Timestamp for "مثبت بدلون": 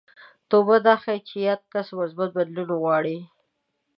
1.99-2.69